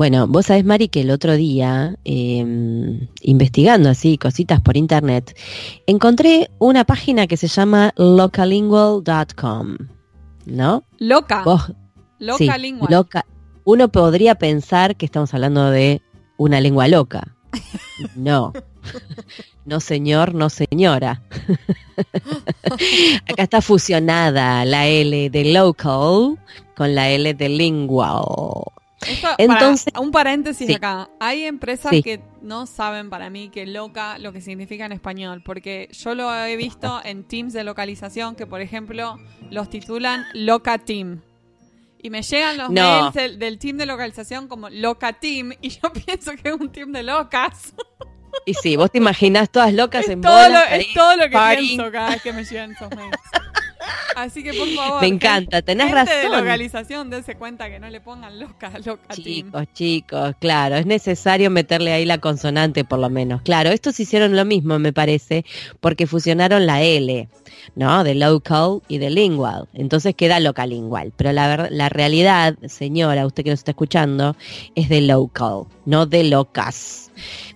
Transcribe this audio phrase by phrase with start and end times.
[0.00, 5.38] Bueno, vos sabés, Mari, que el otro día, em, investigando así cositas por internet,
[5.86, 9.76] encontré una página que se llama localingual.com,
[10.46, 10.84] ¿no?
[10.98, 11.42] Loca.
[11.44, 11.74] Vos,
[12.38, 12.48] sí,
[12.88, 13.26] loca.
[13.64, 16.00] Uno podría pensar que estamos hablando de
[16.38, 17.36] una lengua loca.
[18.16, 18.54] No.
[19.66, 21.22] No señor, no señora.
[23.28, 26.38] Acá está fusionada la L de local
[26.74, 28.79] con la L de lingual.
[29.06, 30.74] Esto, Entonces- para- un paréntesis Sí.
[30.74, 31.08] acá.
[31.20, 32.02] Hay empresas Sí.
[32.02, 36.32] que no saben para mí que loca lo que significa en español, porque yo lo
[36.34, 39.18] he visto en teams de localización que, por ejemplo,
[39.50, 41.22] los titulan Loca Team.
[42.02, 43.00] Y me llegan los No.
[43.02, 46.70] mails del, del team de localización como Loca Team y yo pienso que es un
[46.70, 47.74] team de locas.
[48.46, 51.16] Y sí, vos te imaginás todas locas Es en todo, bolas lo, ahí, es todo
[51.16, 51.66] lo que party.
[51.68, 53.16] pienso cada vez que me llegan esos mails.
[54.16, 55.00] Así que por favor.
[55.00, 56.38] Me encanta, tenés gente de razón.
[56.40, 59.24] localización, dense cuenta que no le pongan loca, loca team.
[59.24, 63.42] Chicos, chicos, claro, es necesario meterle ahí la consonante por lo menos.
[63.42, 65.44] Claro, estos hicieron lo mismo, me parece,
[65.80, 67.28] porque fusionaron la L,
[67.76, 68.04] ¿no?
[68.04, 69.68] De local y de lingual.
[69.74, 71.12] Entonces queda localingual.
[71.16, 74.36] Pero la, la realidad, señora, usted que nos está escuchando,
[74.74, 77.10] es de local, no de locas.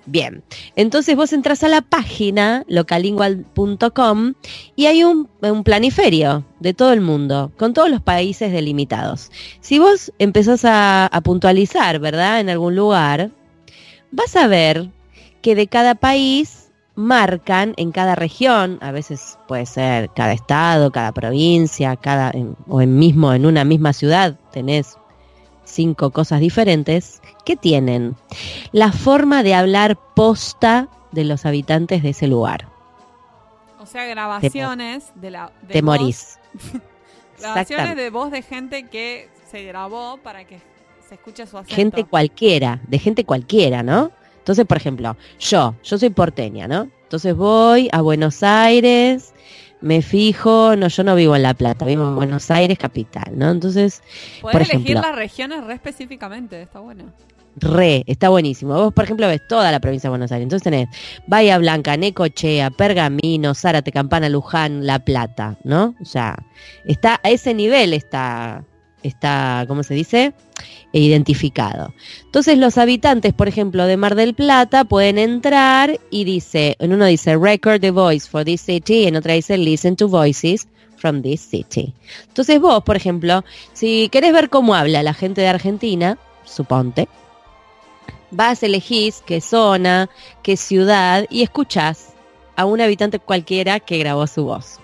[0.06, 0.42] Bien,
[0.76, 4.34] entonces vos entras a la página localingual.com
[4.76, 9.30] y hay un, un planiferio de todo el mundo, con todos los países delimitados.
[9.60, 12.40] Si vos empezás a, a puntualizar, ¿verdad?
[12.40, 13.30] En algún lugar,
[14.10, 14.90] vas a ver
[15.40, 21.12] que de cada país marcan en cada región, a veces puede ser cada estado, cada
[21.12, 22.32] provincia, cada
[22.68, 24.96] o en mismo en una misma ciudad tenés
[25.74, 28.16] cinco cosas diferentes que tienen
[28.72, 32.68] la forma de hablar posta de los habitantes de ese lugar.
[33.80, 35.52] O sea, grabaciones de la.
[35.62, 36.38] de Te voz- morís.
[37.40, 40.60] Grabaciones de voz de gente que se grabó para que
[41.08, 41.74] se escuche su acento.
[41.74, 44.10] gente cualquiera, de gente cualquiera, ¿no?
[44.38, 46.88] Entonces, por ejemplo, yo, yo soy porteña, ¿no?
[47.02, 49.32] Entonces voy a Buenos Aires,
[49.84, 53.50] me fijo, no, yo no vivo en La Plata, vivo en Buenos Aires capital, ¿no?
[53.50, 54.02] Entonces,
[54.40, 55.02] Podés por elegir ejemplo.
[55.02, 57.04] las regiones re específicamente, está bueno.
[57.56, 58.74] re, está buenísimo.
[58.74, 60.44] Vos, por ejemplo, ves toda la provincia de Buenos Aires.
[60.44, 60.88] Entonces tenés
[61.26, 65.94] Bahía Blanca, Necochea, Pergamino, Zárate, Campana, Luján, La Plata, ¿no?
[66.00, 66.36] O sea,
[66.86, 68.64] está a ese nivel está,
[69.04, 70.34] está, ¿cómo se dice?
[70.92, 71.94] Identificado.
[72.24, 77.04] Entonces los habitantes, por ejemplo, de Mar del Plata pueden entrar y dice, en uno
[77.04, 80.66] dice record the voice for this city, en otra dice listen to voices
[80.96, 81.92] from this city.
[82.28, 87.08] Entonces vos, por ejemplo, si querés ver cómo habla la gente de Argentina, suponte,
[88.30, 90.08] vas, elegís qué zona,
[90.42, 92.14] qué ciudad y escuchás
[92.56, 94.78] a un habitante cualquiera que grabó su voz.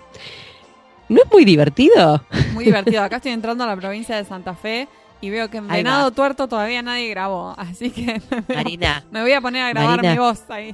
[1.11, 2.23] ¿No es muy divertido?
[2.53, 3.03] Muy divertido.
[3.03, 4.87] Acá estoy entrando a la provincia de Santa Fe
[5.19, 6.11] y veo que en Ahí Venado va.
[6.15, 7.53] Tuerto todavía nadie grabó.
[7.57, 10.13] Así que Marina, me voy a poner a grabar Marina.
[10.13, 10.73] mi voz ahí.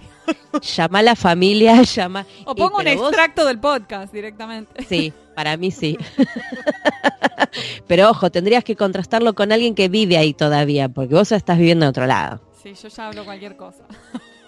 [0.76, 2.26] llama a la familia, llama...
[2.46, 4.86] O pongo un vos- extracto del podcast directamente.
[4.86, 5.98] Sí, para mí sí.
[7.88, 11.86] Pero ojo, tendrías que contrastarlo con alguien que vive ahí todavía, porque vos estás viviendo
[11.86, 12.42] en otro lado.
[12.62, 13.84] Sí, yo ya hablo cualquier cosa.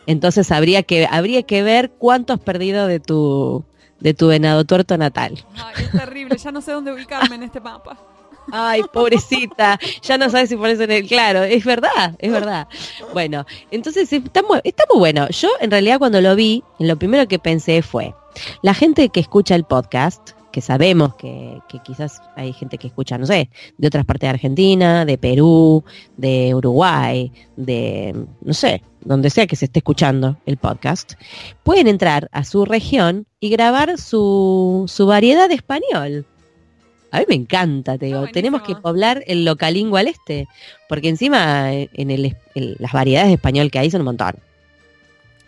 [0.05, 3.63] Entonces habría que, habría que ver cuánto has perdido de tu,
[3.99, 5.43] de tu venado tuerto natal.
[5.55, 7.97] Ay, es terrible, ya no sé dónde ubicarme en este mapa.
[8.51, 12.67] Ay, pobrecita, ya no sabes si pones en el claro, es verdad, es verdad.
[13.13, 15.27] Bueno, entonces está muy, está muy bueno.
[15.29, 18.15] Yo en realidad cuando lo vi, lo primero que pensé fue,
[18.61, 23.17] la gente que escucha el podcast, que sabemos que, que quizás hay gente que escucha,
[23.17, 25.83] no sé, de otras partes de Argentina, de Perú,
[26.17, 31.13] de Uruguay, de, no sé, donde sea que se esté escuchando el podcast,
[31.63, 36.25] pueden entrar a su región y grabar su, su variedad de español.
[37.11, 38.27] A mí me encanta, te digo.
[38.31, 40.47] Tenemos que poblar el localingual este,
[40.87, 44.35] porque encima eh, en el, las variedades de español que hay son un montón.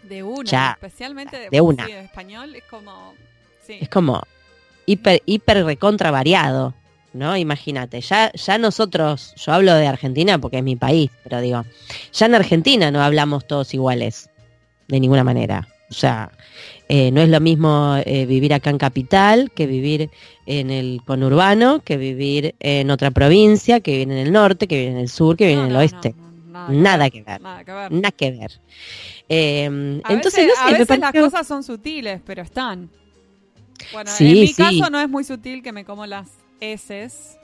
[0.10, 0.72] De una, Ya.
[0.82, 1.86] especialmente de, De una.
[1.86, 3.14] sí, de español, es como.
[3.66, 3.78] Sí.
[3.80, 4.24] Es como
[4.91, 6.73] hiper, hiper recontra variado,
[7.14, 7.35] ¿no?
[7.35, 11.66] Imagínate, ya, ya nosotros, yo hablo de Argentina porque es mi país, pero digo,
[12.14, 14.29] ya en Argentina no hablamos todos iguales,
[14.88, 15.67] de ninguna manera.
[15.90, 16.32] O sea,
[16.88, 20.09] eh, no es lo mismo eh, vivir acá en capital que vivir
[20.46, 24.91] en el conurbano, que vivir en otra provincia, que vivir en el norte, que vivir
[24.91, 26.16] en el sur, que vivir No, en el no, oeste.
[26.46, 27.41] no, Nada que ver.
[27.41, 27.91] Nada que ver.
[27.91, 28.52] Nada que ver.
[29.28, 32.90] Eh, A entonces, veces, no a sé, veces las cosas son sutiles, pero están.
[33.92, 34.56] Bueno, Sí, en mi sí.
[34.56, 36.30] caso no es muy sutil que me como las
[36.60, 37.38] heces.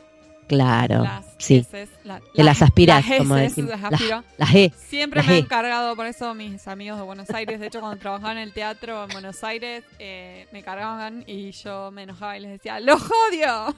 [0.47, 1.57] Claro, Las sí.
[1.57, 3.71] heces, la- Que las aspirás, las como heces, decimos.
[3.71, 4.23] las Las- aspiro.
[4.39, 4.71] G.
[4.87, 5.37] Siempre me han G.
[5.39, 9.03] encargado, por eso mis amigos de Buenos Aires, de hecho cuando trabajaba en el teatro
[9.03, 13.75] en Buenos Aires, eh, me cargaban y yo me enojaba y les decía, ¡los odio!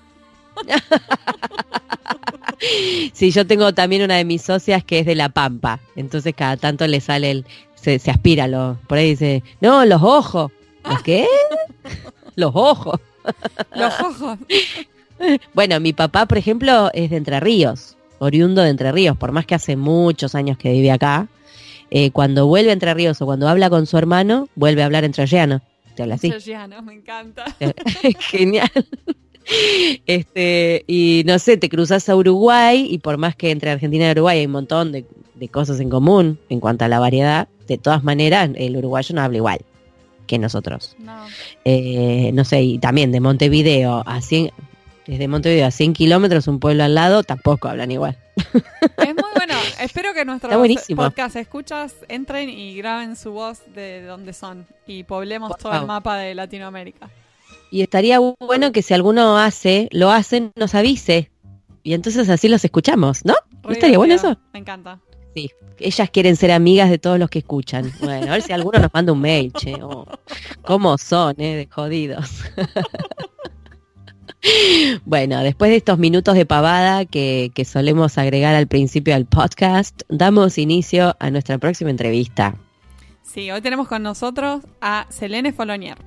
[3.13, 6.57] sí, yo tengo también una de mis socias que es de La Pampa, entonces cada
[6.57, 7.45] tanto le sale el,
[7.75, 10.51] se, se aspira, lo, por ahí dice, no, los ojos.
[10.89, 11.27] ¿Los qué?
[12.39, 12.99] Los ojos.
[13.75, 14.39] Los ojos.
[15.53, 19.45] Bueno, mi papá, por ejemplo, es de Entre Ríos, oriundo de Entre Ríos, por más
[19.45, 21.27] que hace muchos años que vive acá.
[21.91, 25.03] Eh, cuando vuelve a Entre Ríos o cuando habla con su hermano, vuelve a hablar
[25.03, 25.61] entrerriano.
[25.95, 26.27] Te habla así.
[26.27, 27.43] Entrerriano, me encanta.
[28.31, 28.71] Genial.
[30.05, 34.11] Este, y no sé, te cruzas a Uruguay y por más que entre Argentina y
[34.11, 35.05] Uruguay hay un montón de,
[35.35, 39.21] de cosas en común en cuanto a la variedad, de todas maneras el uruguayo no
[39.21, 39.59] habla igual
[40.29, 40.95] que nosotros.
[40.99, 41.25] No.
[41.65, 44.51] Eh, no sé, y también de Montevideo a 100,
[45.07, 48.15] desde Montevideo a 100 kilómetros, un pueblo al lado, tampoco hablan igual.
[48.37, 49.55] Es muy bueno.
[49.81, 50.53] Espero que nuestros
[50.95, 55.87] podcast escuchas entren y graben su voz de donde son y poblemos Por todo el
[55.87, 57.09] mapa de Latinoamérica.
[57.71, 61.31] Y estaría bueno que si alguno hace, lo hacen, nos avise.
[61.81, 63.33] Y entonces así los escuchamos, ¿no?
[63.63, 64.37] ¿No estaría bueno eso?
[64.53, 64.99] Me encanta.
[65.35, 65.49] Sí.
[65.79, 67.91] Ellas quieren ser amigas de todos los que escuchan.
[68.01, 69.75] Bueno, a ver si alguno nos manda un mail, che.
[69.81, 70.05] Oh,
[70.63, 71.55] ¿Cómo son, eh?
[71.55, 72.41] De jodidos.
[75.05, 80.01] Bueno, después de estos minutos de pavada que, que solemos agregar al principio del podcast,
[80.07, 82.55] damos inicio a nuestra próxima entrevista.
[83.21, 85.97] Sí, hoy tenemos con nosotros a Selene Folonier.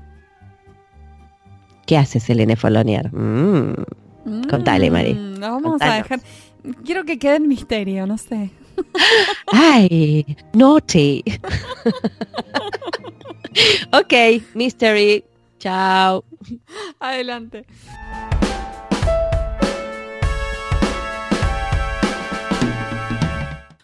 [1.86, 3.12] ¿Qué hace Selene Folonier?
[3.14, 3.74] Mm.
[4.48, 5.14] Contale, Mari.
[5.14, 5.94] Mm, Nos vamos Contanos.
[5.94, 6.20] a dejar.
[6.84, 8.50] Quiero que quede en misterio, no sé.
[9.52, 10.36] ¡Ay!
[10.52, 11.22] ¡Naughty!
[13.92, 14.12] ok,
[14.54, 15.24] mystery.
[15.58, 16.24] Chao.
[16.98, 17.64] Adelante.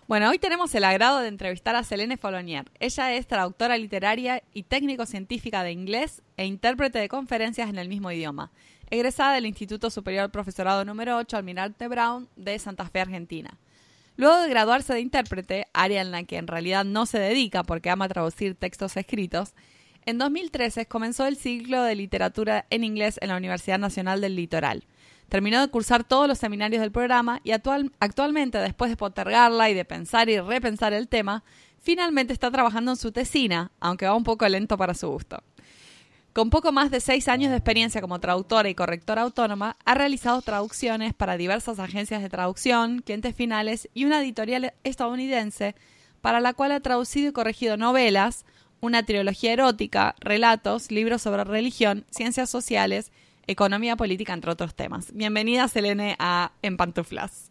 [0.08, 2.64] Bueno, hoy tenemos el agrado de entrevistar a Selene Folonier.
[2.80, 8.10] Ella es traductora literaria y técnico-científica de inglés e intérprete de conferencias en el mismo
[8.10, 8.50] idioma.
[8.88, 13.58] Egresada del Instituto Superior Profesorado número 8 Almirante Brown de Santa Fe, Argentina.
[14.18, 17.88] Luego de graduarse de intérprete, área en la que en realidad no se dedica porque
[17.88, 19.54] ama traducir textos escritos,
[20.06, 24.86] en 2013 comenzó el ciclo de literatura en inglés en la Universidad Nacional del Litoral.
[25.28, 29.74] Terminó de cursar todos los seminarios del programa y actual- actualmente, después de postergarla y
[29.74, 31.44] de pensar y repensar el tema,
[31.80, 35.44] finalmente está trabajando en su tesina, aunque va un poco lento para su gusto.
[36.38, 40.40] Con poco más de seis años de experiencia como traductora y correctora autónoma, ha realizado
[40.40, 45.74] traducciones para diversas agencias de traducción, clientes finales y una editorial estadounidense
[46.20, 48.44] para la cual ha traducido y corregido novelas,
[48.80, 53.10] una trilogía erótica, relatos, libros sobre religión, ciencias sociales,
[53.48, 55.12] economía política, entre otros temas.
[55.12, 57.50] Bienvenida, Selene, a En Pantuflas.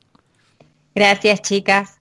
[0.95, 1.99] Gracias, chicas.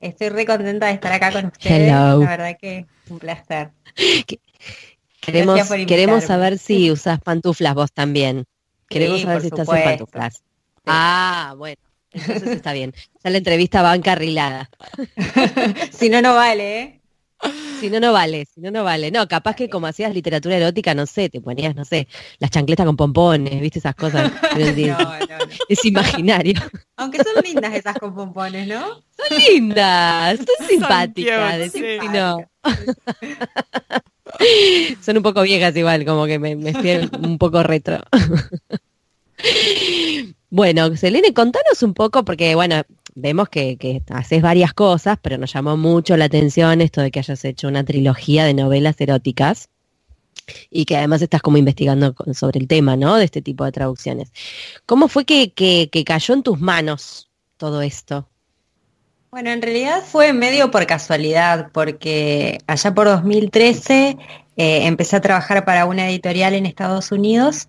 [0.00, 1.90] Estoy re contenta de estar acá con ustedes.
[1.90, 2.20] Hello.
[2.20, 3.72] La verdad que un placer.
[5.22, 8.44] Queremos, queremos saber si usas pantuflas vos también.
[8.88, 10.42] Queremos Sí, saber si estás en pantuflas.
[10.84, 11.80] Ah, bueno.
[12.10, 12.92] Entonces está bien.
[13.22, 14.68] Ya la entrevista va encarrilada.
[15.92, 17.00] si no, no vale, ¿eh?
[17.80, 18.46] Si no, no vale.
[18.52, 19.10] Si no, no vale.
[19.10, 22.08] No, capaz que como hacías literatura erótica, no sé, te ponías, no sé,
[22.38, 24.30] las chancletas con pompones, ¿viste esas cosas?
[24.52, 25.44] Quiero decir, No, no, no.
[25.68, 26.60] Es imaginario.
[26.96, 29.02] Aunque son lindas esas con pompones, ¿no?
[29.16, 31.70] Son lindas, son simpáticas.
[31.70, 32.08] cute, sí.
[32.12, 32.38] no.
[35.02, 36.72] Son un poco viejas igual, como que me, me
[37.20, 37.98] un poco retro.
[40.50, 42.82] Bueno, Selene, contanos un poco, porque bueno,
[43.14, 47.20] vemos que, que haces varias cosas, pero nos llamó mucho la atención esto de que
[47.20, 49.70] hayas hecho una trilogía de novelas eróticas
[50.70, 53.16] y que además estás como investigando sobre el tema, ¿no?
[53.16, 54.30] De este tipo de traducciones.
[54.84, 58.28] ¿Cómo fue que- que cayó en tus manos todo esto?
[59.32, 64.18] Bueno, en realidad fue medio por casualidad, porque allá por 2013
[64.58, 67.66] eh, empecé a trabajar para una editorial en Estados Unidos,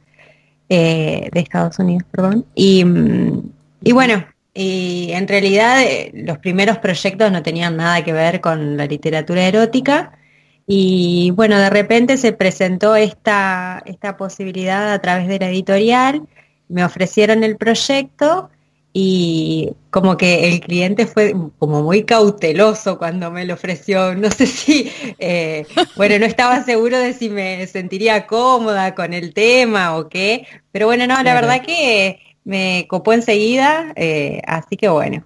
[0.67, 3.53] eh, de Estados Unidos, perdón, y, mm,
[3.93, 8.85] bueno, y en realidad eh, los primeros proyectos no tenían nada que ver con la
[8.85, 10.19] literatura erótica,
[10.67, 16.27] y bueno, de repente se presentó esta, esta posibilidad a través de la editorial,
[16.67, 18.49] me ofrecieron el proyecto
[18.95, 24.13] y como que el cliente fue como muy cauteloso cuando me lo ofreció.
[24.15, 29.33] No sé si, eh, bueno, no estaba seguro de si me sentiría cómoda con el
[29.33, 31.47] tema o qué, pero bueno, no, la Claro.
[31.47, 35.25] verdad que me copó enseguida, eh, así que bueno.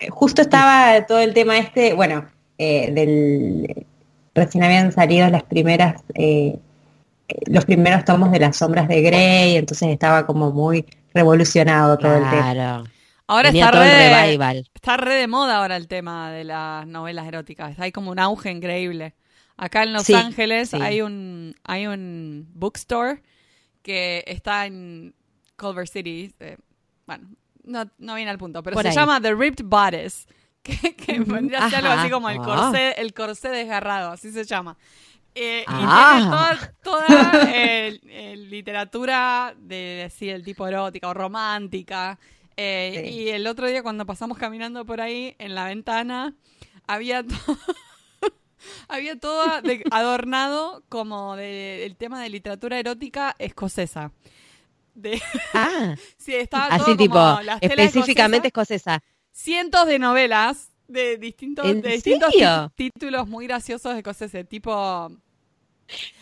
[0.00, 2.26] Eh, Justo estaba todo el tema este, bueno,
[2.58, 3.86] eh, del
[4.34, 6.02] recién habían salido las primeras
[7.46, 10.84] los primeros tomos de las sombras de Grey, entonces estaba como muy
[11.14, 12.84] revolucionado todo el tema.
[13.28, 14.70] Ahora Venía está re, revival.
[14.74, 17.78] está re de moda ahora el tema de las novelas eróticas.
[17.80, 19.14] Hay como un auge increíble.
[19.56, 20.78] Acá en Los Sí, Ángeles sí.
[20.80, 23.22] hay un hay un bookstore
[23.82, 25.14] que está en
[25.56, 26.32] Culver City.
[26.40, 26.56] eh,
[27.06, 27.28] bueno,
[27.64, 28.94] no, no viene al punto, pero Por se ahí.
[28.94, 30.26] llama The Ripped Bodice,
[30.62, 32.44] que, que vendría algo así como el Ah.
[32.44, 34.76] corsé, el corsé desgarrado, así se llama.
[35.34, 35.74] Eh, Ah.
[35.74, 42.18] Y tiene toda, toda eh, eh, literatura de, sí, el tipo erótica o romántica.
[42.56, 43.10] Eh, Sí.
[43.14, 46.34] Y el otro día cuando pasamos caminando por ahí, en la ventana,
[46.86, 47.36] había todo...
[48.88, 54.10] Había todo de- adornado como de- el tema de literatura erótica escocesa.
[54.94, 55.22] De,
[55.54, 59.02] Ah, sí, estaba así todo tipo, como telas específicamente escocesa.
[59.30, 62.32] cientos de novelas de distintos, ¿En de distintos
[62.74, 65.08] títulos muy graciosos escoceses, tipo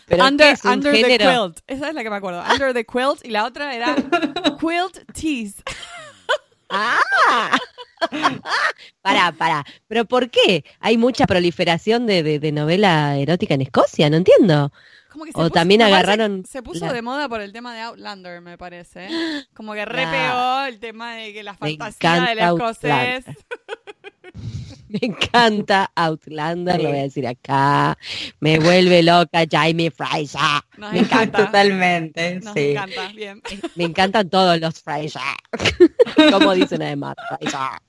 [0.05, 1.17] Pero ¿qué Under, es Under the?
[1.17, 1.59] Quilt.
[1.67, 2.43] Esa es la que me acuerdo.
[2.51, 3.95] Under the Quilt y la otra era
[4.59, 5.63] Quilt Tease.
[6.69, 7.57] ¡Ah!
[9.01, 9.65] pará, pará.
[9.87, 10.63] ¿Pero por qué?
[10.79, 14.09] ¿Hay mucha proliferación de, de- de novela erótica en Escocia?
[14.09, 14.71] No entiendo.
[15.11, 17.73] Como que O también me parece agarraron Se puso la- de moda por el tema
[17.73, 19.07] de Outlander, me parece.
[19.55, 23.25] Como que repegó el tema de que la fantasía del encanta escocés.
[25.01, 27.97] Me encanta Outlander, lo voy a decir acá.
[28.39, 30.39] Me vuelve loca Jamie Fraser.
[30.77, 31.45] Nos Me encanta.
[31.45, 32.71] Totalmente, Nos sí.
[32.71, 33.07] encanta.
[33.15, 33.41] Bien.
[33.75, 35.21] Me encantan todos los Fraser.
[36.31, 37.79] Como dicen además, Fraser.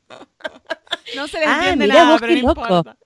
[1.15, 2.61] No se le Ah, entiende mirá nada, vos pero no loco.
[2.63, 2.97] importa.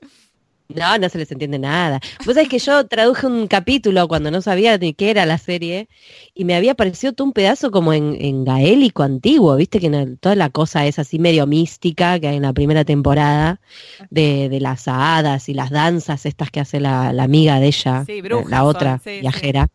[0.75, 2.01] No, no se les entiende nada.
[2.25, 5.89] Vos sabés que yo traduje un capítulo cuando no sabía ni qué era la serie
[6.35, 9.95] y me había parecido todo un pedazo como en, en gaélico antiguo, viste que en
[9.95, 13.61] el- toda la cosa es así medio mística que hay en la primera temporada
[14.11, 18.05] de, de las hadas y las danzas estas que hace la, la amiga de ella,
[18.07, 19.19] Sí, la- brujas la son, otra sí.
[19.21, 19.69] viajera.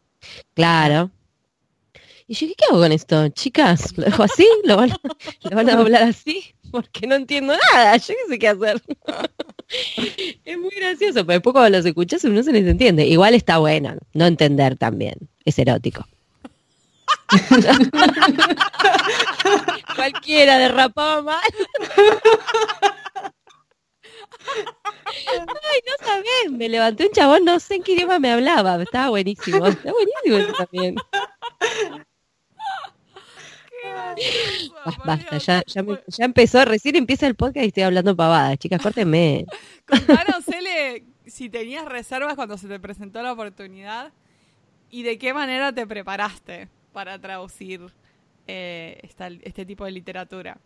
[0.54, 1.12] Claro.
[2.28, 3.28] Y yo dije, ¿qué hago con esto?
[3.30, 4.48] Chicas, ¿lo dejo así?
[4.64, 5.00] ¿Lo van, a,
[5.50, 6.44] ¿Lo van a doblar así?
[6.76, 8.82] Porque no entiendo nada, yo qué sé qué hacer.
[10.46, 13.06] es muy gracioso, pero después cuando los escuchas no se les entiende.
[13.06, 15.16] Igual está bueno, no entender también,
[15.46, 16.06] es erótico.
[19.96, 21.42] Cualquiera derrapaba mal.
[25.28, 29.08] Ay, no sabés, me levanté un chabón, no sé en qué idioma me hablaba, estaba
[29.10, 30.96] buenísimo, está buenísimo eso también.
[34.86, 38.58] Bas- Basta, ya, ya, me- ya empezó, recién empieza el podcast y estoy hablando pavadas,
[38.58, 39.46] chicas, córtenme.
[39.88, 44.12] Contanos, Ele, si tenías reservas cuando se te presentó la oportunidad
[44.92, 47.82] y de qué manera te preparaste para traducir
[48.48, 50.58] eh, esta- este tipo de literatura.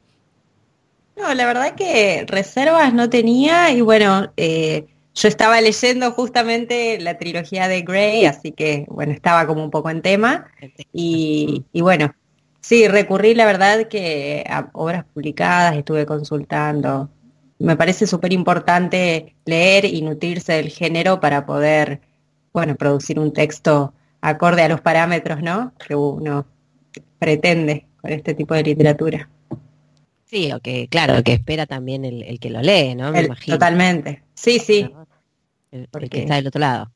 [1.16, 7.18] No, la verdad que reservas no tenía y bueno, eh, yo estaba leyendo justamente la
[7.18, 10.48] trilogía de Grey, así que bueno, estaba como un poco en tema
[10.94, 12.14] y, y bueno,
[12.62, 17.10] sí, recurrí la verdad que a obras publicadas, estuve consultando.
[17.60, 22.02] Me parece súper importante leer y nutrirse del género para poder,
[22.54, 25.74] bueno, producir un texto acorde a los parámetros, ¿no?
[25.86, 26.46] Que uno
[27.18, 29.30] pretende con este tipo de literatura.
[30.26, 33.12] Sí, o que, claro, que espera también el, el que lo lee, ¿no?
[33.12, 33.56] Me El- imagino.
[33.58, 34.24] totalmente.
[34.36, 35.08] Sí, sí, ¿no?
[35.72, 36.92] El, el Porque- que está del otro lado.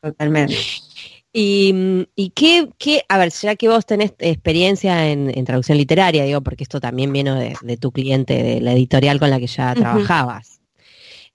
[0.00, 0.54] totalmente.
[1.32, 5.76] Y, mm, y qué, qué, a ver, ya que vos tenés experiencia en, en traducción
[5.78, 9.38] literaria, digo, porque esto también vino de, de tu cliente, de la editorial con la
[9.38, 10.60] que ya trabajabas.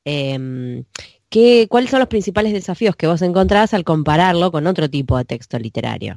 [0.06, 0.84] Em,
[1.30, 5.26] ¿qué, ¿Cuáles son los principales desafíos que vos encontrás al compararlo con otro tipo de
[5.26, 6.16] texto literario?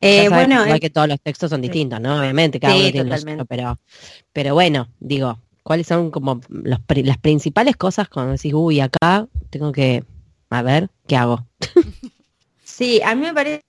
[0.00, 2.18] Eh, sabes bueno, igual eh, que todos los textos son distintos, ¿no?
[2.18, 3.32] Obviamente, cada Sí, uno tiene totalmente.
[3.42, 3.78] suyo, pero,
[4.32, 9.70] pero bueno, digo, ¿cuáles son como los, las principales cosas cuando decís, uy, acá tengo
[9.70, 10.02] que,
[10.50, 11.46] a ver, ¿qué hago?
[12.72, 13.62] sí, a mí me parece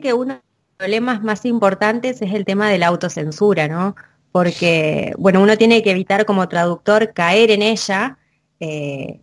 [0.00, 3.94] que uno de los problemas más importantes es el tema de la autocensura, ¿no?
[4.32, 8.18] Porque, bueno, uno tiene que evitar como traductor caer en ella,
[8.60, 9.20] eh,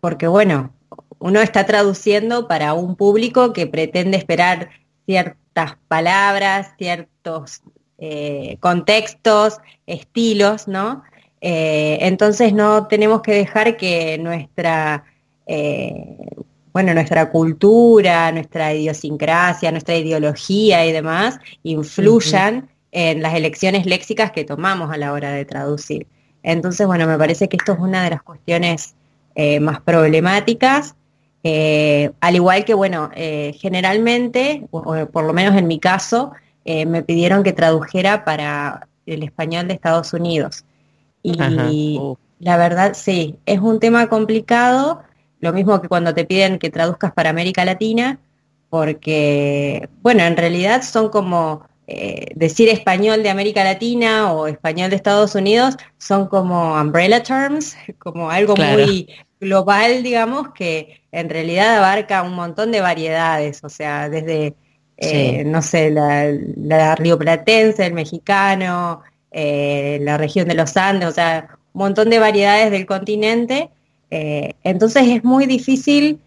[0.00, 0.72] porque, bueno,
[1.18, 4.70] uno está traduciendo para un público que pretende esperar
[5.06, 7.62] ciertas palabras, ciertos
[7.98, 11.02] eh, contextos, estilos, ¿no?
[11.40, 15.04] Eh, entonces no tenemos que dejar que nuestra,
[16.78, 24.44] bueno, nuestra cultura, nuestra idiosincrasia, nuestra ideología y demás influyan en las elecciones léxicas que
[24.44, 26.06] tomamos a la hora de traducir.
[26.44, 28.94] Entonces, bueno, me parece que esto es una de las cuestiones
[29.34, 30.94] eh, más problemáticas.
[31.42, 36.30] Eh, al igual que, bueno, eh, generalmente, o, o por lo menos en mi caso,
[36.64, 40.64] me pidieron que tradujera para el español de Estados Unidos.
[41.24, 41.70] Y Ajá.
[41.72, 45.02] Uh, la verdad, sí, es un tema complicado,
[45.40, 48.18] lo mismo que cuando te piden que traduzcas para América Latina,
[48.70, 54.96] porque, bueno, en realidad son como eh, decir español de América Latina o español de
[54.96, 58.84] Estados Unidos, son como umbrella terms, como algo Claro.
[58.84, 59.08] muy
[59.40, 64.54] global, digamos, que en realidad abarca un montón de variedades, o sea, desde
[65.00, 66.26] eh, no sé, la,
[66.56, 72.18] la rioplatense, el mexicano, eh, la región de los Andes, o sea, un montón de
[72.18, 73.70] variedades del continente.
[74.10, 76.20] Eh, entonces es muy difícil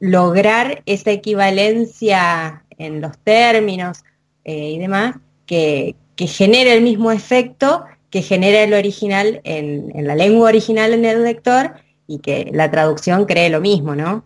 [0.00, 4.04] lograr esa equivalencia en los términos
[4.44, 5.16] y demás
[5.46, 10.92] que, que, genere el mismo efecto que genera el original en, en la lengua original
[10.94, 11.74] en el lector
[12.06, 14.24] y que la traducción cree lo mismo, ¿no?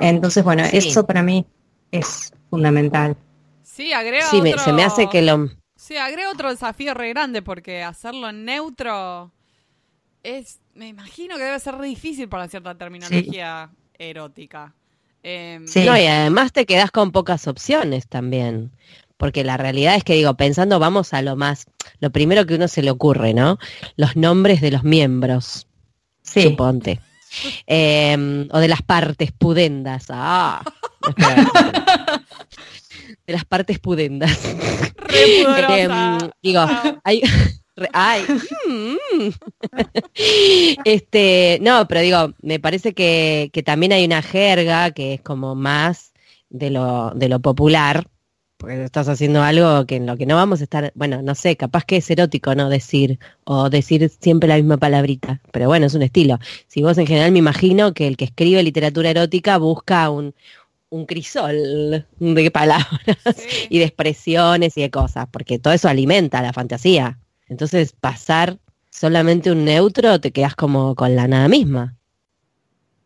[0.00, 1.46] Entonces, bueno, eso para mí
[1.90, 3.16] es fundamental.
[3.62, 4.58] Sí, agrega sí, otro...
[4.58, 5.48] se me hace que lo...
[5.74, 9.32] Sí, agrega otro desafío re grande porque hacerlo en neutro
[10.22, 14.74] es, me imagino que debe ser re difícil para cierta terminología erótica.
[15.22, 15.84] Em, sí.
[15.84, 18.72] No, y además te quedas con pocas opciones también.
[19.16, 21.66] Porque la realidad es que digo, pensando, vamos a lo más,
[22.00, 23.58] lo primero que uno se le ocurre, ¿no?
[23.96, 25.68] Los nombres de los miembros.
[26.22, 26.42] Sí.
[26.42, 27.00] Suponte.
[27.66, 30.06] Em, o de las partes pudendas.
[30.08, 30.62] Ah,
[33.26, 34.38] de las partes pudendas.
[35.14, 37.00] Em, digo, ah.
[37.04, 37.22] hay,
[37.92, 38.22] ay,
[38.68, 39.28] mm.
[40.84, 45.54] este, no, pero digo, me parece que, que, también hay una jerga que es como
[45.54, 46.12] más
[46.50, 48.06] de lo, de lo popular,
[48.62, 51.56] porque estás haciendo algo que en lo que no vamos a estar, bueno, no sé,
[51.56, 55.94] capaz que es erótico no decir o decir siempre la misma palabrita, pero bueno, es
[55.94, 56.38] un estilo.
[56.68, 60.34] Si vos en general me imagino que el que escribe literatura erótica busca un,
[60.90, 63.18] un crisol de palabras
[63.68, 67.18] y de expresiones y de cosas, porque todo eso alimenta la fantasía.
[67.52, 71.94] Entonces, pasar solamente un neutro, te quedas como con la nada misma.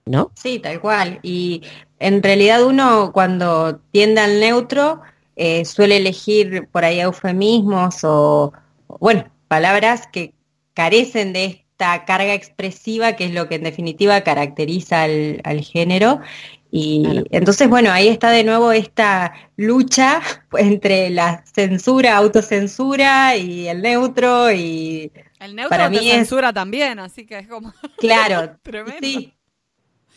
[0.05, 0.31] ¿No?
[0.37, 1.19] Sí, tal cual.
[1.25, 1.63] Y
[1.99, 5.03] en realidad uno cuando tiende al neutro,
[5.35, 8.53] eh, suele elegir por ahí eufemismos o,
[9.01, 10.33] bueno, palabras que
[10.75, 16.23] carecen de esta carga expresiva que es lo que en definitiva caracteriza al, género.
[16.71, 20.23] Y entonces, bueno, ahí está de nuevo esta lucha
[20.59, 25.13] entre la censura, autocensura y el neutro y...
[25.39, 27.75] El neutro para mí censura también, así que es como...
[27.99, 28.59] Claro,
[29.03, 29.35] sí.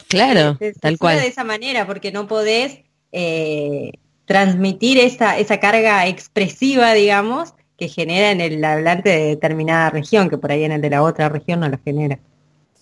[0.07, 1.19] Claro, tal cual.
[1.19, 2.79] de esa manera, porque no podés
[3.11, 3.91] eh,
[4.23, 10.37] transmitir esa, esa carga expresiva, digamos, que genera en el hablante de determinada región, que
[10.37, 12.19] por ahí en el de la otra región no lo genera.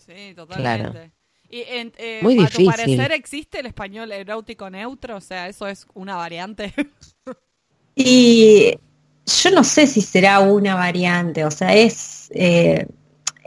[0.06, 1.12] Sí, totalmente.
[1.50, 5.86] Y eh, Muy a tu parecer existe el español erótico neutro, o sea, eso es
[5.94, 6.74] una variante.
[7.96, 8.78] y
[9.26, 12.86] yo no sé si será una variante, o sea, es eh,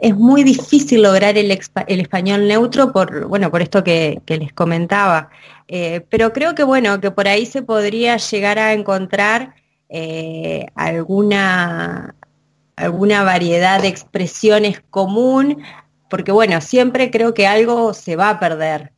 [0.01, 4.53] es muy difícil lograr el, el, español neutro por bueno por esto que, que les
[4.53, 5.31] comentaba.
[5.69, 9.55] Eh, pero creo que bueno, que por ahí se podría llegar a encontrar
[9.93, 12.15] eh, alguna,
[12.77, 15.63] alguna variedad de expresiones común,
[16.09, 18.93] porque bueno, siempre creo que algo se va a perder.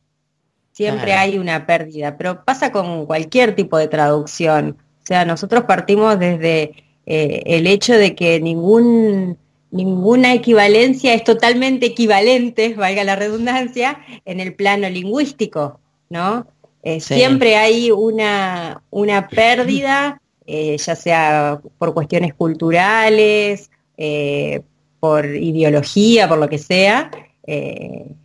[0.71, 4.77] Siempre hay una pérdida, pero pasa con cualquier tipo de traducción.
[5.03, 9.37] O sea, nosotros partimos desde eh, el hecho de que ningún,
[9.69, 15.79] ninguna equivalencia es totalmente equivalente, valga la redundancia, en el plano lingüístico,
[16.09, 16.47] ¿no?
[16.81, 24.61] Eh, siempre hay una, una pérdida, eh, ya sea por cuestiones culturales, eh,
[24.99, 27.11] por ideología, por lo que sea,
[27.45, 28.15] que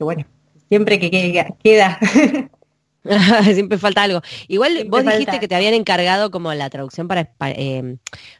[0.00, 0.24] bueno,
[0.68, 1.10] siempre que
[1.62, 1.98] queda.
[3.54, 4.22] siempre falta algo.
[4.48, 7.30] Igual vos dijiste que te habían encargado como la traducción para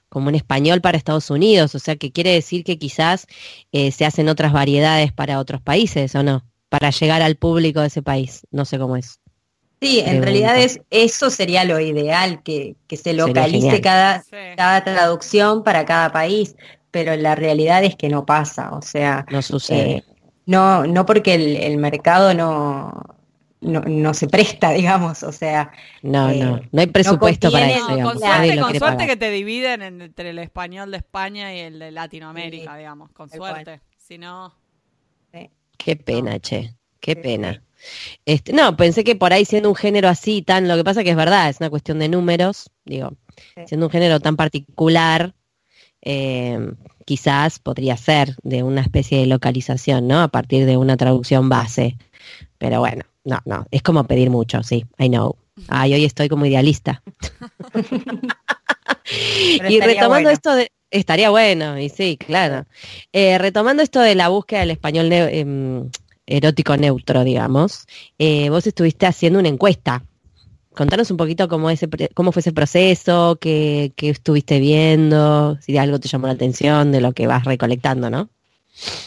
[0.09, 3.27] como en español para Estados Unidos, o sea que quiere decir que quizás
[3.73, 6.45] se hacen otras variedades para otros países, ¿o no?
[6.69, 9.21] Para llegar al público de ese país, no sé cómo es.
[9.85, 14.25] Sí, en realidad es, eso sería lo ideal, que, se localice cada,
[14.57, 16.57] cada traducción para cada país,
[16.91, 19.97] pero la realidad es que no pasa, o sea, no sucede.
[19.97, 20.05] Eh,
[20.47, 22.95] no, no porque el, mercado no,
[23.61, 25.71] no, se presta, digamos, o sea.
[26.03, 27.87] No, eh, no, no hay presupuesto para eso.
[27.87, 31.91] con suerte, con suerte que te dividen entre el español de España y el de
[31.91, 33.83] Latinoamérica, digamos, con suerte.
[33.99, 34.55] Si no.
[35.77, 36.73] Qué pena, che,
[37.05, 37.63] qué pena.
[38.25, 41.11] Este, no, pensé que por ahí siendo un género así tan, lo que pasa que
[41.11, 43.13] es verdad, es una cuestión de números, digo,
[43.67, 45.35] siendo un género tan particular,
[46.01, 46.73] eh,
[47.05, 50.23] quizás podría ser de una especie de localización, ¿no?
[50.23, 51.99] A partir de una traducción base.
[52.57, 55.37] Pero bueno, no, no, es como pedir mucho, sí, I know.
[55.69, 57.03] Ay, hoy estoy como idealista.
[59.69, 62.65] y retomando esto de, estaría bueno, y sí, claro.
[63.13, 65.85] Eh, retomando esto de la búsqueda del español eh,
[66.27, 67.87] erótico neutro, digamos,
[68.19, 70.05] eh, vos estuviste haciendo una encuesta.
[70.75, 76.01] Contanos un poquito cómo, ese, cómo fue ese proceso, qué, qué estuviste viendo, si algo
[76.01, 78.29] te llamó la atención de lo que vas recolectando, ¿no?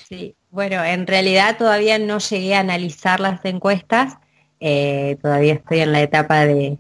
[0.07, 4.17] Sí, bueno, en realidad todavía no llegué a analizar las encuestas,
[4.61, 6.77] eh, todavía estoy en la etapa de,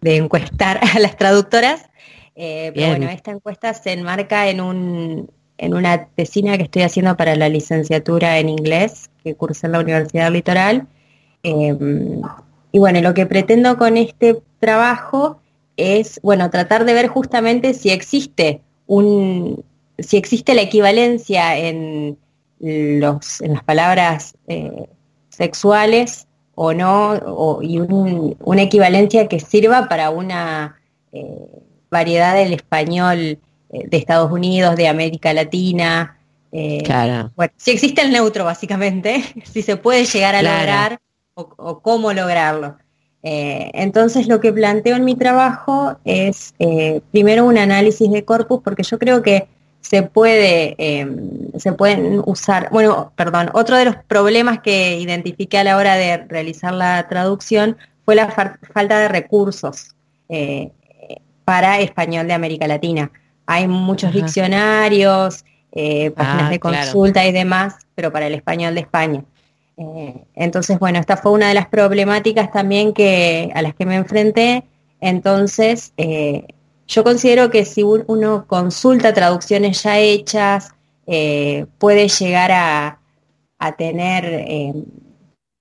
[0.00, 1.88] de encuestar a las traductoras.
[2.36, 7.16] Eh, pero bueno, esta encuesta se enmarca en, un, en una tesina que estoy haciendo
[7.16, 10.86] para la licenciatura en inglés que cursé en la Universidad Litoral.
[11.42, 12.22] Em,
[12.72, 15.40] y bueno, lo que pretendo con este trabajo
[15.76, 19.64] es, bueno, tratar de ver justamente si existe un,
[19.98, 22.18] si existe la equivalencia en,
[22.60, 24.88] los, en las palabras eh,
[25.28, 30.80] sexuales o no, y una equivalencia que sirva para una
[31.12, 33.38] eh, variedad del español eh,
[33.70, 36.17] de Estados Unidos, de América Latina.
[36.84, 37.32] Claro.
[37.36, 41.00] Bueno, si existe el neutro, básicamente, si se puede llegar a lograr
[41.34, 42.76] o, cómo lograrlo.
[43.22, 46.54] entonces lo que planteo en mi trabajo es
[47.12, 49.46] primero un análisis de corpus, porque yo creo que
[49.80, 55.64] se puede, em, se pueden usar, bueno, perdón, otro de los problemas que identifiqué a
[55.64, 59.94] la hora de realizar la traducción fue la falta de recursos
[60.28, 60.72] eh,
[61.44, 63.10] para español de América Latina.
[63.46, 68.80] Hay muchos diccionarios, eh, páginas ah, de consulta y demás, pero para el español de
[68.80, 69.24] España.
[69.76, 73.96] Eh, entonces, bueno, esta fue una de las problemáticas también que, a las que me
[73.96, 74.64] enfrenté.
[75.00, 75.92] Entonces,
[76.88, 80.74] yo considero que si uno consulta traducciones ya hechas,
[81.06, 83.00] eh, puede llegar a,
[83.76, 84.72] tener eh,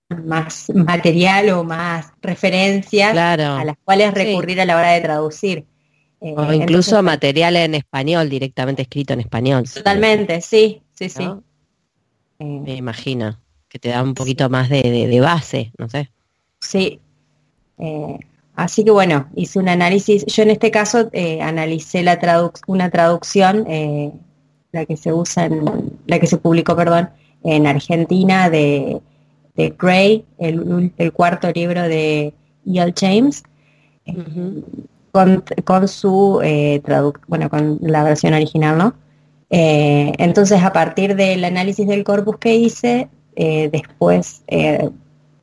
[0.09, 5.65] más material o más referencias a las cuales recurrir a la hora de traducir.
[6.19, 9.65] Eh, o incluso material en español, directamente escrito en español.
[9.71, 11.27] Totalmente, sí, sí, sí.
[12.39, 16.09] Me imagino que te da un poquito más de, de, base, no sé.
[16.59, 16.99] Sí.
[18.57, 20.25] Así que bueno, hice un análisis.
[20.25, 22.19] Yo en este caso eh, analicé la
[22.65, 24.11] una traducción, eh,
[24.71, 27.11] la que se usa en, la que se publicó, perdón,
[27.43, 28.99] en Argentina de,
[29.55, 32.33] Gray, el, cuarto libro de
[32.65, 32.93] E.L.
[32.99, 33.43] James,
[35.63, 36.81] con, su eh,
[37.27, 38.93] bueno, con la versión original, ¿no?
[39.49, 44.43] entonces, a partir del análisis del corpus que hice, después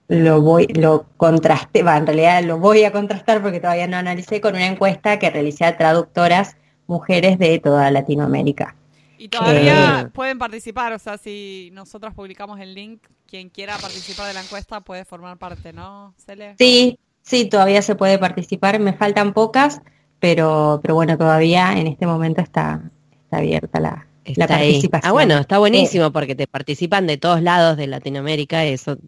[0.08, 4.40] lo voy, lo contrasté, va, en realidad lo voy a contrastar porque todavía no analicé
[4.40, 6.56] con una encuesta que realicé a traductoras
[6.86, 8.76] mujeres de toda Latinoamérica.
[9.16, 14.26] Y todavía eh, pueden participar, o sea, si nosotros publicamos el link, quien quiera participar
[14.26, 16.54] de la encuesta puede formar parte, ¿no, Cele?
[16.58, 19.80] Sí, sí, todavía se puede participar, me faltan pocas,
[20.20, 22.90] pero, pero bueno, todavía en este momento está,
[23.24, 24.06] está abierta la,
[24.36, 25.08] la participación.
[25.08, 28.98] Ah, bueno, está buenísimo porque te participan de todos lados de Latinoamérica, eso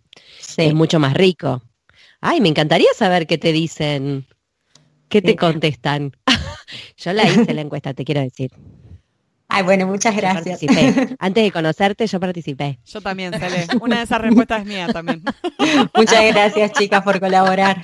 [0.56, 1.62] es mucho más rico.
[2.20, 4.26] Ay, me encantaría saber qué te dicen,
[5.08, 6.12] qué te contestan.
[6.96, 8.50] Yo la hice la encuesta, te quiero decir.
[9.48, 10.60] Ay, bueno, muchas gracias.
[11.18, 12.78] Antes de conocerte, yo participé.
[12.84, 13.66] Yo también, Cele.
[13.80, 15.22] Una de esas respuestas es mía también.
[15.94, 17.80] Muchas gracias, chicas, por colaborar.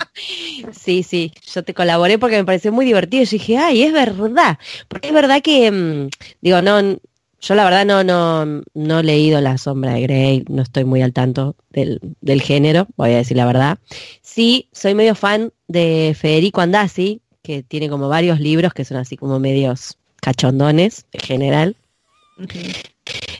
[0.72, 3.24] Sí, sí, yo te colaboré porque me pareció muy divertido.
[3.24, 4.58] Yo dije, ay, es verdad.
[4.88, 6.08] Porque es verdad que, mm,
[6.40, 6.98] digo, no,
[7.40, 11.02] yo la verdad no, no, no he leído La Sombra de Grey, no estoy muy
[11.02, 13.78] al tanto del, del, género, voy a decir la verdad.
[14.20, 19.16] Sí, soy medio fan de Federico Andasi, que tiene como varios libros que son así
[19.16, 21.76] como medios cachondones en general.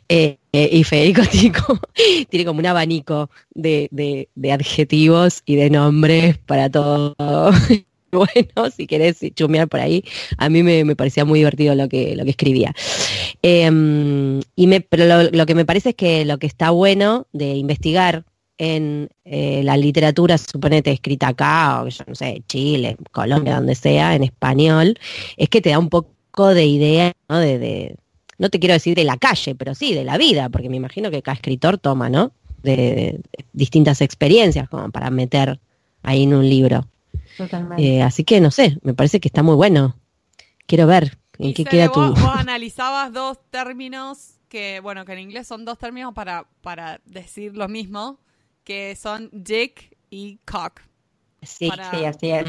[0.08, 1.22] Eh, eh, y Federico
[2.28, 7.14] tiene como, un abanico de, de, de adjetivos y de nombres para todo
[8.12, 10.04] bueno, si querés chumear por ahí,
[10.36, 12.74] a mí me, parecía muy divertido lo que, lo que escribía.
[13.40, 17.54] Em, y me, pero lo, que me parece es que lo que está bueno de
[17.54, 18.24] investigar
[18.58, 24.14] en eh, la literatura, suponete, escrita acá, o yo no sé, Chile, Colombia, donde sea,
[24.14, 24.98] en español,
[25.38, 27.38] es que te da un poco de idea, ¿no?
[27.38, 27.96] De,
[28.38, 31.10] no te quiero decir de la calle, pero sí de la vida, porque me imagino
[31.10, 32.32] que cada escritor toma, ¿no?
[32.62, 33.20] de
[33.52, 35.60] distintas experiencias como para meter
[36.02, 36.86] ahí en un libro.
[37.78, 39.96] Eh, así que no sé, me parece que está muy bueno.
[40.66, 42.00] Quiero ver en qué queda tu.
[42.00, 47.56] Vos analizabas dos términos que, bueno, que en inglés son dos términos para, para decir
[47.56, 48.18] lo mismo,
[48.64, 50.80] que son dick y cock.
[51.42, 52.46] Sí, sí, así es.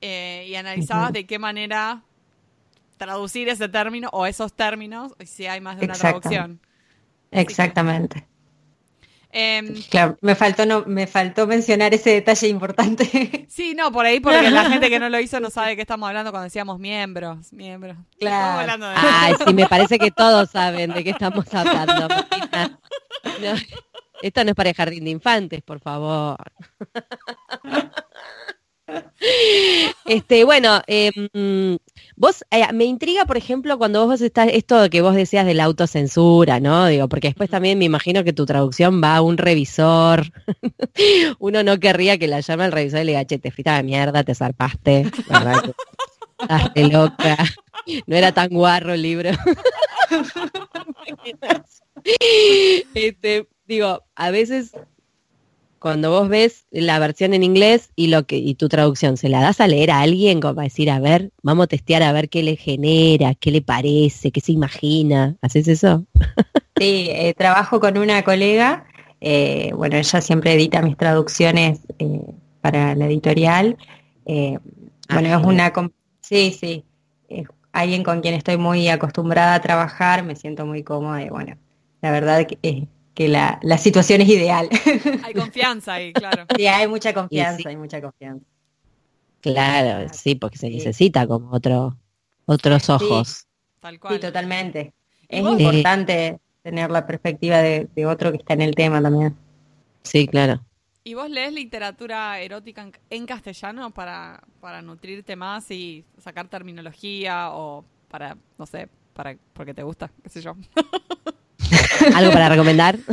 [0.00, 2.02] Eh, y analizabas de qué manera
[3.02, 6.60] traducir ese término o esos términos, si hay más de una traducción.
[7.32, 8.26] Exactamente.
[9.34, 13.46] Em, claro, me faltó, no, me faltó mencionar ese detalle importante.
[13.52, 15.82] Sí, no, por ahí porque la gente que no lo hizo no sabe de qué
[15.82, 17.96] estamos hablando cuando decíamos miembros, miembros.
[18.18, 18.86] Claro.
[18.96, 22.08] Ay, sí, me parece que todos saben de qué estamos hablando.
[24.22, 26.38] esto no es para el jardín de infantes, por favor.
[30.04, 31.78] Este, bueno, em,
[32.16, 35.64] Vos, eh, me intriga, por ejemplo, cuando vos estás, esto que vos decías de la
[35.64, 36.86] autocensura, ¿no?
[36.86, 40.32] Digo, porque después también me imagino que tu traducción va a un revisor.
[41.38, 44.24] Uno no querría que la llame al revisor y le diga, che, te de mierda,
[44.24, 45.74] te zarpaste, ¿verdad?
[46.38, 47.36] Estás loca.
[48.06, 49.30] No era tan guarro el libro.
[52.94, 54.72] este, digo, a veces
[55.82, 59.40] cuando vos ves la versión en inglés y lo que y tu traducción, ¿se la
[59.40, 62.28] das a leer a alguien como para decir, a ver, vamos a testear a ver
[62.28, 65.36] qué le genera, qué le parece, qué se imagina?
[65.42, 66.06] ¿Haces eso?
[66.78, 68.86] Sí, eh, trabajo con una colega,
[69.20, 72.22] eh, bueno, ella siempre edita mis traducciones eh,
[72.60, 73.76] para la editorial.
[74.26, 74.58] Ah,
[75.12, 75.72] bueno, es una...
[76.22, 76.84] Sí, sí,
[77.28, 81.56] es alguien con quien estoy muy acostumbrada a trabajar, me siento muy cómoda y bueno,
[82.00, 84.68] la verdad que, que la, la situación es ideal.
[85.24, 86.46] Hay confianza ahí, claro.
[86.56, 87.68] Sí, hay mucha confianza, sí.
[87.68, 88.44] hay mucha confianza.
[89.40, 90.76] Claro, sí, porque se Sí.
[90.76, 91.96] necesita como otro,
[92.46, 93.46] otros ojos.
[93.80, 94.20] Tal Sí, cual.
[94.20, 94.92] totalmente.
[95.28, 95.58] ¿Y Es vos?
[95.60, 99.36] importante tener la perspectiva de, de otro que está en el tema también.
[100.04, 100.64] Sí, claro.
[101.04, 107.50] ¿Y vos lees literatura erótica en, en castellano para, para nutrirte más y sacar terminología
[107.52, 110.54] o para, no sé, para porque te gusta, qué sé yo?
[112.14, 112.98] ¿Algo para recomendar?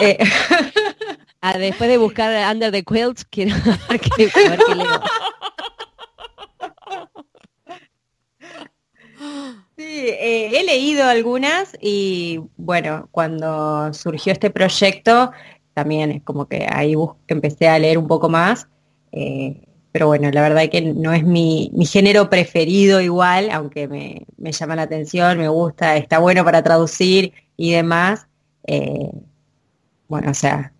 [0.00, 0.16] Eh,
[1.40, 3.54] Ah, después de buscar Under the Quilt, quiero
[3.88, 5.00] ver qué, leo.
[9.76, 15.30] Sí, eh, he leído algunas y bueno, cuando surgió este proyecto,
[15.74, 16.94] también es como que ahí
[17.28, 18.68] empecé a leer un poco más,
[19.12, 24.26] eh, pero bueno, la verdad que no es mi, mi género preferido igual, aunque me,
[24.36, 28.26] me llama la atención, me gusta, está bueno para traducir y demás.
[28.66, 29.10] eh,
[30.08, 30.72] bueno, o sea,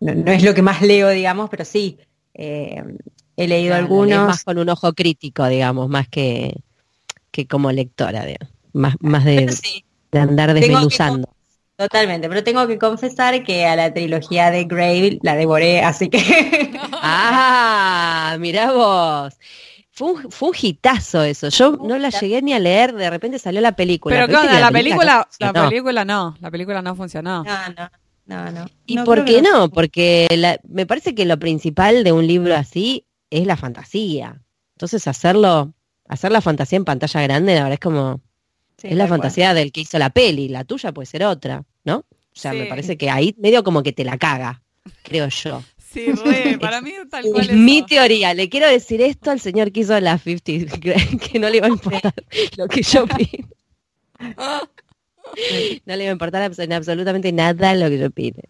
[0.00, 1.98] no, no es lo que más leo, digamos, pero sí,
[2.34, 2.82] eh,
[3.36, 4.26] he leído Claro, algunos.
[4.28, 6.54] más con un ojo crítico, digamos, más que,
[7.32, 8.54] que como lectora, digamos.
[8.72, 11.28] Más, más de, Sí, de andar desmenuzando.
[11.76, 16.18] Totalmente, pero tengo que confesar que a la trilogía de Grave la devoré, así que
[17.02, 19.34] Ah, mirá vos.
[19.98, 21.48] Fue un, fue un hitazo eso.
[21.48, 24.14] Yo no la llegué ni a leer, de repente salió la película.
[24.14, 24.54] Pero ¿qué viste onda?
[24.58, 27.42] que La película, la película no, la película no funcionó.
[27.42, 27.90] no, no,
[28.26, 28.66] no, no.
[28.86, 29.68] ¿Y No, por qué no?
[29.70, 34.40] Porque la- me parece que lo principal de un libro así es la fantasía.
[34.76, 35.72] Entonces hacerlo,
[36.08, 38.20] hacer la fantasía en pantalla grande, la verdad es como,
[38.76, 39.18] Sí, es la cual.
[39.20, 41.96] fantasía del que hizo la peli, la tuya puede ser otra, ¿no?
[41.96, 44.62] O sea, me parece que ahí medio como que te la caga,
[45.02, 45.64] creo yo.
[46.04, 47.58] Sí, re, para mí tal cual Es eso.
[47.58, 48.34] mi teoría.
[48.34, 51.70] Le quiero decir esto al señor que hizo la 50, que, no le va a
[51.70, 52.14] importar
[52.56, 53.46] lo que yo opine.
[55.86, 58.42] No le va a importar abs- en absolutamente nada lo que yo opine.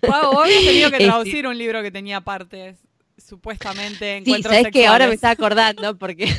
[0.00, 2.78] Pau, vos habías tenido que traducir un libro que tenía partes,
[3.18, 6.32] supuestamente, Sí, encuentros sabes que ahora me estaba acordando porque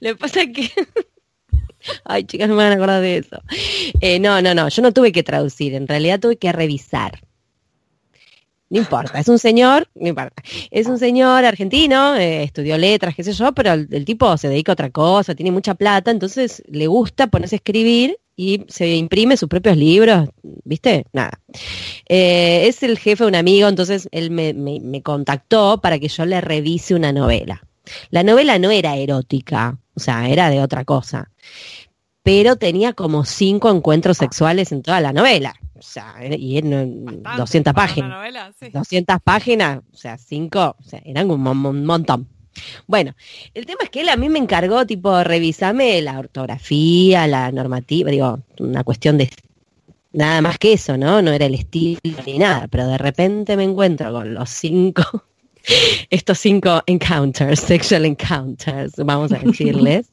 [0.00, 0.70] le pasa que
[2.04, 3.40] Ay, chicas, no me van a acordar de eso.
[4.00, 7.20] Eh, no, no, no, yo no tuve que traducir, en realidad tuve que revisar.
[8.68, 13.22] No importa, es un señor, no importa, es un señor argentino, eh, estudió letras, qué
[13.22, 16.88] sé yo, pero el, tipo se dedica a otra cosa, tiene mucha plata, entonces le
[16.88, 20.28] gusta ponerse a escribir y se imprime sus propios libros,
[20.64, 21.06] ¿viste?
[21.12, 21.38] Nada.
[22.08, 26.26] Eh, es el jefe de un amigo, entonces él me- me contactó para que yo
[26.26, 27.62] le revise una novela.
[28.10, 31.30] La novela no era erótica, o sea, era de otra cosa,
[32.24, 35.54] pero tenía como cinco encuentros sexuales en toda la novela.
[35.78, 38.10] O sea, era- y Bastante 200 para páginas.
[38.10, 38.68] Novela, sí.
[38.72, 42.28] 200 páginas, o sea, cinco, o sea, eran un, mon- mon- montón.
[42.86, 43.14] Bueno,
[43.52, 48.10] el tema es que él a mí me encargó, tipo, revisarme la ortografía, la normativa,
[48.10, 49.28] digo, una cuestión de
[50.12, 51.20] nada más que eso, ¿no?
[51.20, 55.02] No era el estilo ni nada, pero de repente me encuentro con los cinco,
[56.10, 60.10] estos cinco encounters, sexual encounters, vamos a decirles,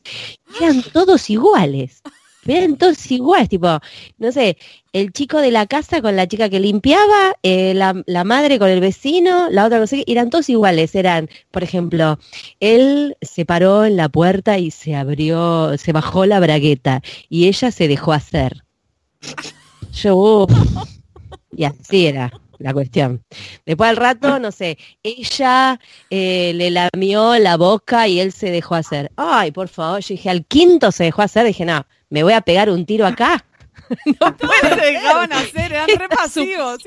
[0.59, 2.01] eran todos iguales.
[2.45, 3.79] Eran todos iguales, tipo,
[4.17, 4.57] no sé,
[4.91, 8.69] el chico de la casa con la chica que limpiaba, eh, la, la madre con
[8.69, 12.19] el vecino, la otra no sé eran todos iguales, eran, por ejemplo,
[12.59, 17.71] él se paró en la puerta y se abrió, se bajó la bragueta y ella
[17.71, 18.63] se dejó hacer.
[19.93, 20.51] Yo, uf,
[21.55, 23.23] y así era la cuestión.
[23.65, 28.75] Después al rato, no sé, ella eh, le lamió la boca y él se dejó
[28.75, 29.11] hacer.
[29.15, 32.41] Ay, por favor, yo dije, al quinto se dejó hacer, dije, no, me voy a
[32.41, 33.43] pegar un tiro acá.
[34.05, 36.83] no se dejaban hacer, eran re pasivos.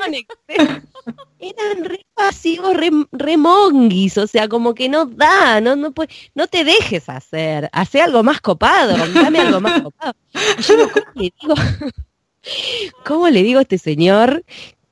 [1.39, 6.09] Eran re pasivos, re, re monguis, o sea, como que no da, no, no, puede-
[6.35, 10.15] no te dejes hacer, hace algo más copado, dame algo más copado.
[10.59, 11.55] Y yo ¿cómo le digo,
[13.05, 14.45] cómo le digo a este señor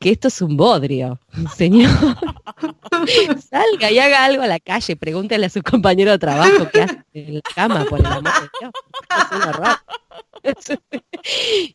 [0.04, 1.18] que esto es un bodrio,
[1.56, 1.88] señor.
[3.50, 6.98] Salga y haga algo a la calle, pregúntele a su compañero de trabajo qué hace
[7.14, 8.50] en la cama, por el amor de
[10.42, 10.78] Dios.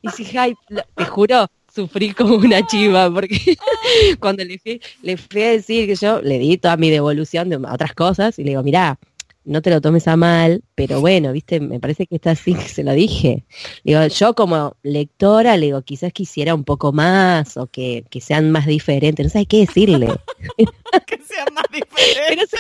[0.04, 0.54] Y si, ay,
[0.94, 3.58] te juro, sufrí como una chiva, porque
[4.20, 7.56] cuando le fui, le fui a decir que yo le di toda mi devolución de
[7.56, 9.00] otras cosas y le digo, mira,
[9.46, 12.84] no te lo tomes a mal, pero bueno, viste, me parece que está así, se
[12.84, 13.46] lo dije.
[13.84, 18.52] Digo, yo como lectora, le digo, quizás quisiera un poco más o que, que sean
[18.52, 20.08] más diferentes, no sé qué decirle.
[21.08, 22.60] que sean más diferentes.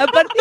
[0.00, 0.40] aparte,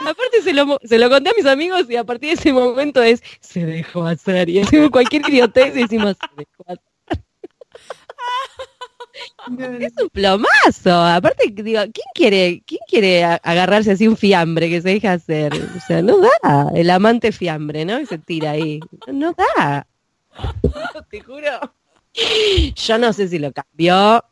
[0.00, 3.02] aparte se, lo, se lo conté a mis amigos y a partir de ese momento
[3.02, 4.48] es, se dejó hacer.
[4.48, 6.95] Y decimos cualquier idiotez y decimos, se dejó hacer.
[9.80, 10.92] Es un plomazo.
[10.92, 15.52] Aparte, digo, ¿quién quiere, quién quiere agarrarse así un fiambre que se deja hacer?
[15.54, 16.70] O sea, no da.
[16.74, 18.00] El amante fiambre, ¿no?
[18.00, 18.80] Y se tira ahí.
[19.12, 19.86] No da.
[21.10, 21.72] Te juro.
[22.74, 24.24] Yo no sé si lo cambió.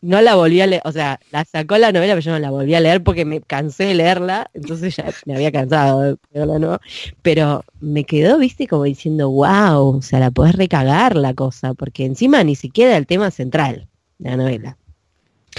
[0.00, 2.50] no la volví a leer, o sea, la sacó la novela, pero yo no la
[2.50, 6.58] volví a leer porque me cansé de leerla, entonces ya me había cansado de leerla,
[6.58, 6.78] ¿no?
[7.22, 12.04] Pero me quedó, viste, como diciendo, wow, o sea, la podés recagar la cosa, porque
[12.04, 13.88] encima ni siquiera el tema central
[14.22, 14.78] la novela.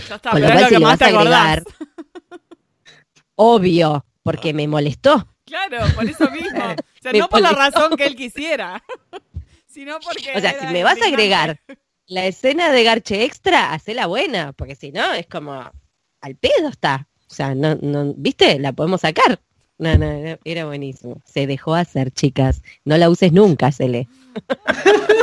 [0.10, 1.64] Ya está, pero es lo que más te agregar,
[3.36, 5.28] obvio, porque me molestó.
[5.46, 6.60] Claro, por eso mismo.
[6.60, 8.84] O sea, no por la razón que él quisiera,
[9.68, 10.32] sino porque...
[10.36, 11.60] O sea, si me vas a agregar
[12.08, 15.72] la escena de Garche Extra, la buena, porque si no, es como
[16.22, 17.08] al pedo está.
[17.30, 18.60] O sea, no, no, ¿viste?
[18.60, 19.40] La podemos sacar.
[19.78, 21.22] No, no, era buenísimo.
[21.26, 22.62] Se dejó hacer, chicas.
[22.86, 24.08] No la uses nunca, Cele.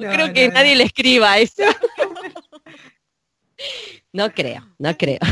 [0.00, 1.62] no, creo que nadie le escriba eso.
[4.12, 5.18] no creo, no creo.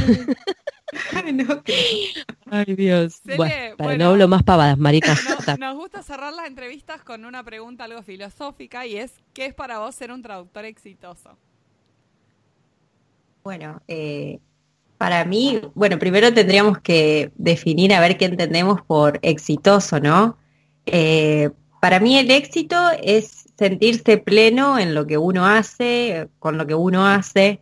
[2.51, 3.23] Ay, Dios.
[3.25, 5.17] bueno, no hablo más pavadas, marica.
[5.59, 9.79] nos gusta cerrar las entrevistas con una pregunta algo filosófica y es, ¿qué es para
[9.79, 11.39] vos ser un traductor exitoso?
[13.43, 14.39] Bueno, eh,
[14.99, 20.37] para mí, bueno, primero tendríamos que definir a ver qué entendemos por exitoso, ¿no?
[20.87, 26.67] Eh, para mí el éxito es sentirse pleno en lo que uno hace, con lo
[26.67, 27.61] que uno hace.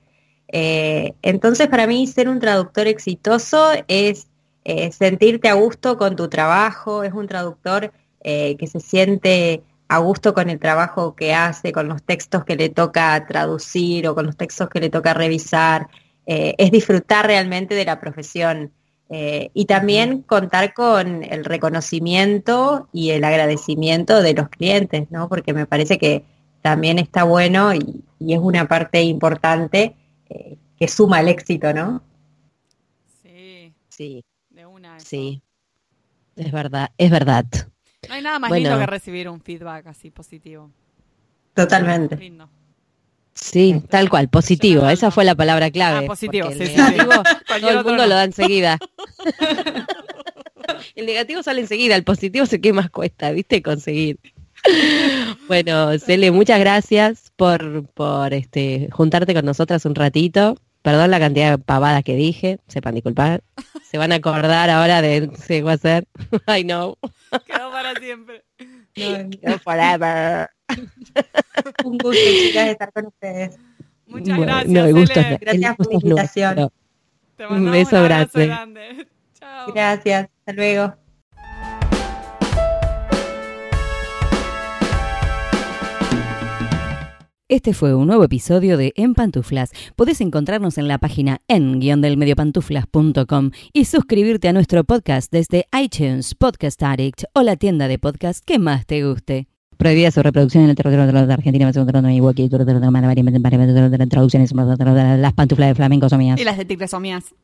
[0.48, 4.28] Eh, entonces, para mí, ser un traductor exitoso es
[4.64, 9.98] eh, sentirte a gusto con tu trabajo, es un traductor eh, que se siente a
[9.98, 14.24] gusto con el trabajo que hace, con los textos que le toca traducir o con
[14.24, 15.88] los textos que le toca revisar,
[16.26, 18.72] es disfrutar realmente de la profesión.
[19.12, 25.28] Eh, y también contar con el reconocimiento y el agradecimiento de los clientes, ¿no?
[25.28, 26.24] Porque me parece que
[26.62, 29.96] también está bueno y, es una parte importante
[30.28, 32.02] eh, que suma el éxito, ¿no?
[33.22, 33.72] Sí.
[33.88, 34.24] Sí.
[34.50, 35.00] De una.
[35.00, 35.42] Sí.
[36.36, 37.46] Es verdad, es verdad.
[38.08, 40.70] No hay nada más lindo que recibir un feedback así positivo.
[41.54, 42.16] Totalmente.
[43.34, 44.88] Sí, tal cual, positivo.
[44.88, 46.04] Esa fue la palabra clave.
[46.04, 46.74] Ah, positivo, sí,
[47.60, 48.78] todo el mundo lo da enseguida.
[50.94, 53.62] el negativo sale enseguida, el positivo sé qué más cuesta, ¿viste?
[53.62, 54.18] Conseguir.
[55.48, 60.56] Bueno, Cele, muchas gracias por, por este, juntarte con nosotras un ratito.
[60.82, 63.42] Perdón la cantidad de pavadas que dije, sepan disculpar.
[63.82, 66.06] Se van a acordar ahora de se va a hacer.
[66.46, 66.96] I know.
[67.46, 68.44] Quedó para siempre.
[68.94, 70.48] Quedó forever.
[71.84, 73.56] Un gusto, chicas, estar con ustedes.
[74.06, 74.68] Muchas gracias.
[74.68, 74.84] No,
[75.40, 76.70] gracias por la invitación.
[77.48, 78.48] Un beso grande.
[79.38, 79.72] Chao.
[79.72, 80.94] Gracias, hasta luego.
[87.50, 89.72] Este fue un nuevo episodio de En Pantuflas.
[89.96, 97.24] Podés encontrarnos en la página en-delmediopantuflas.com y suscribirte a nuestro podcast desde iTunes, Podcast Addict
[97.34, 99.49] o la tienda de podcast que más te guste.
[99.80, 106.18] Prohibida su reproducción en el territorio de la Argentina, traducciones, las pantuflas de flamenco son
[106.18, 106.38] mías.
[106.38, 107.34] Y las de tigres son mías.